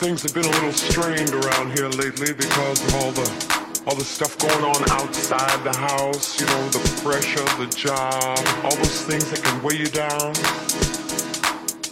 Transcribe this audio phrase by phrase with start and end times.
[0.00, 4.02] Things have been a little strained around here lately because of all the all the
[4.02, 9.30] stuff going on outside the house, you know, the pressure, the job, all those things
[9.30, 10.32] that can weigh you down.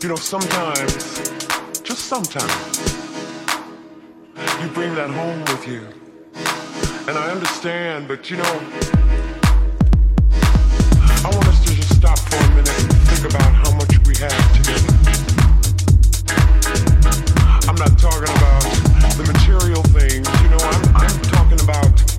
[0.00, 1.28] You know, sometimes,
[1.82, 2.80] just sometimes,
[4.62, 5.86] you bring that home with you.
[7.08, 8.60] And I understand, but you know,
[10.32, 14.16] I want us to just stop for a minute and think about how much we
[14.16, 14.97] have together.
[17.80, 18.62] I'm not talking about
[19.14, 22.17] the material things, you know, I'm, I'm talking about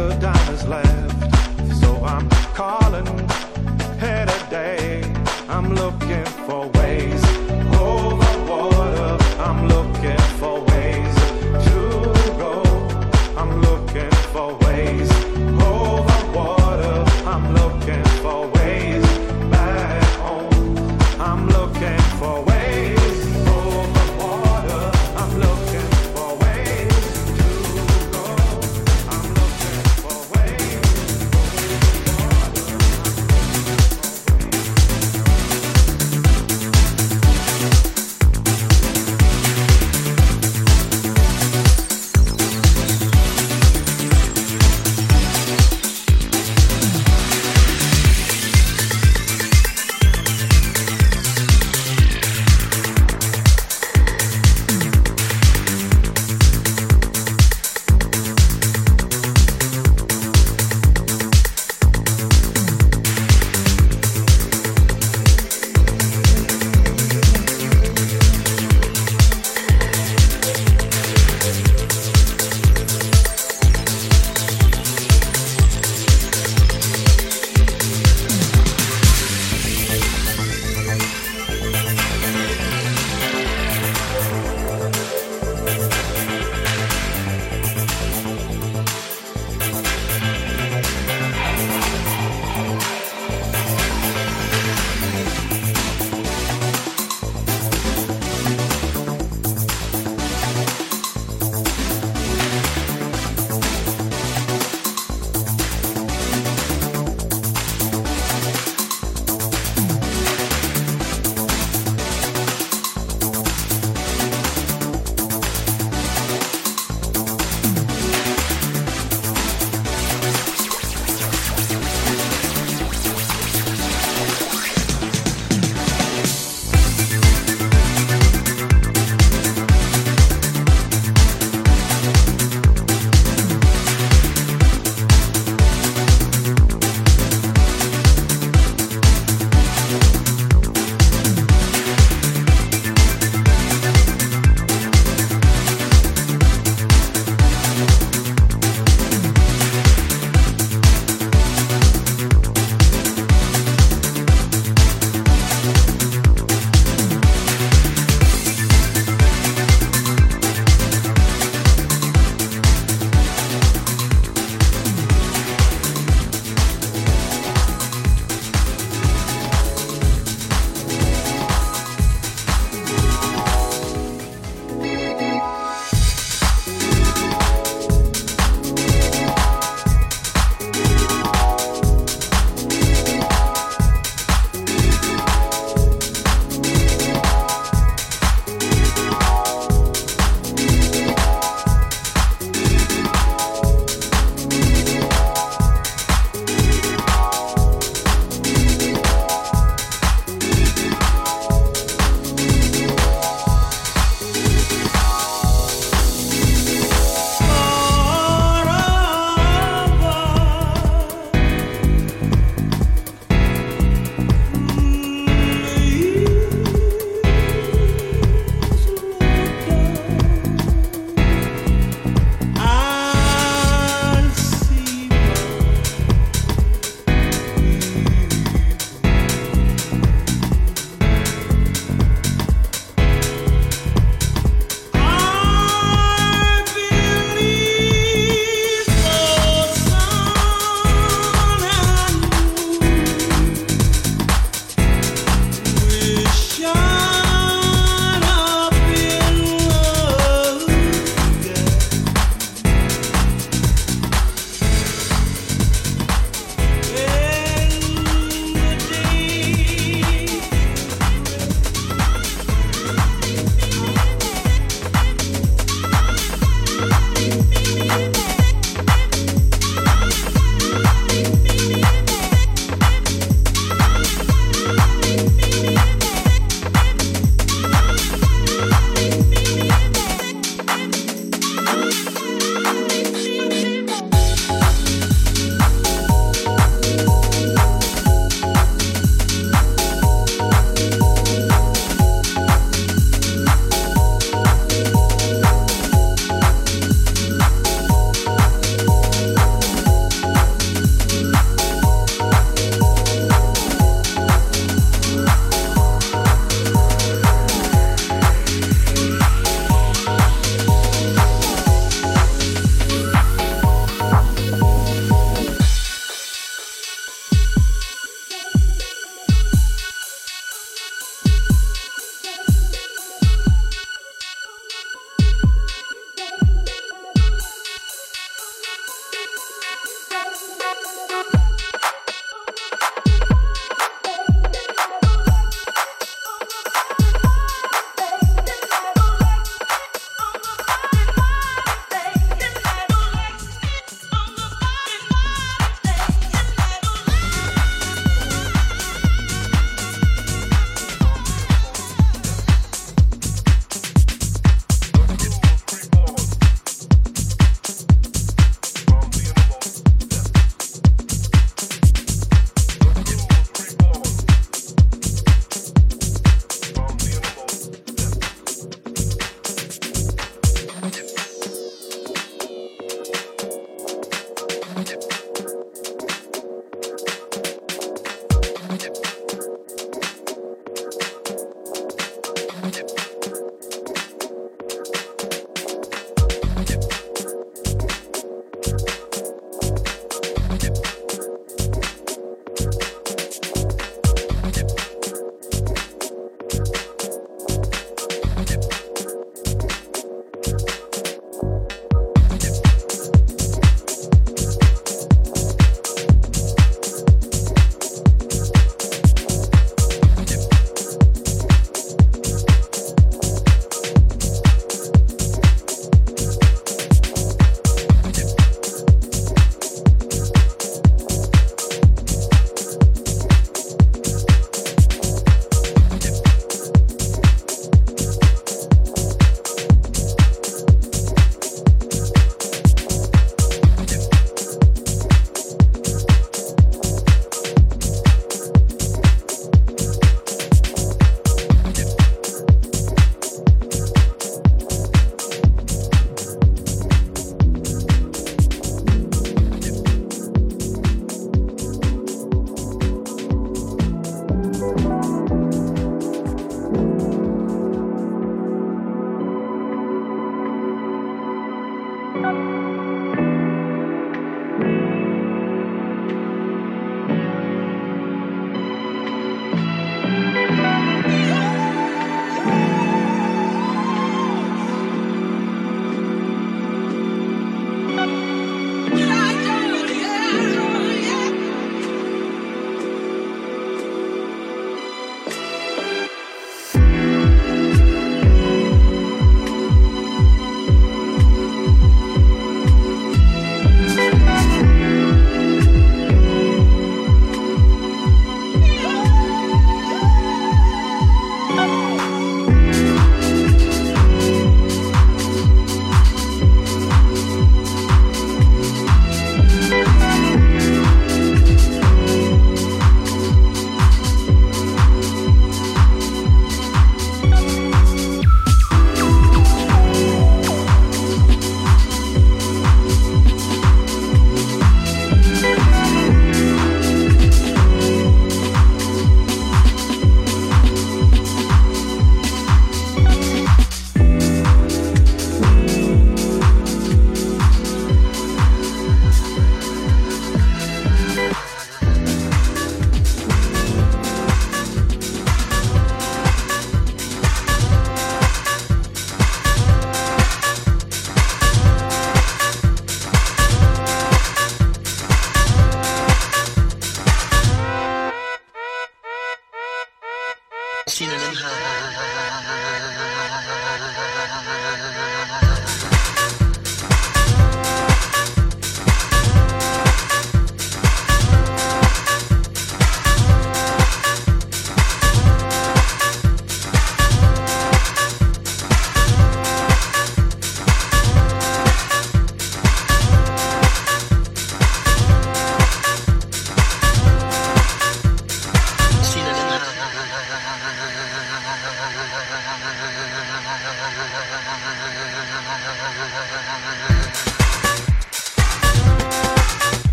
[0.00, 1.34] of dollars left.
[1.80, 3.06] So I'm calling
[4.00, 5.02] here day.
[5.48, 5.99] I'm looking.